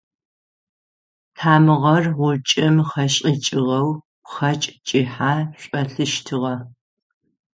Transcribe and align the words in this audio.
Тамыгъэр 1.37 2.05
гъучӏым 2.17 2.75
хэшӏыкӏыгъэу 2.89 3.89
пхъэкӏ 4.23 4.67
кӏыхьэ 4.87 5.33
шӏолъыщтыгъэ. 5.61 6.55